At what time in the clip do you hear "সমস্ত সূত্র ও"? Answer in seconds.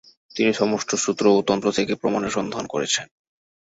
0.53-1.39